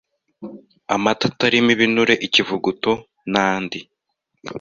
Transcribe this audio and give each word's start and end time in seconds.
amata 0.95 1.23
atarimo 1.31 1.69
ibinure, 1.75 2.13
ikivuguto, 2.27 2.91
n’andi 3.31 3.79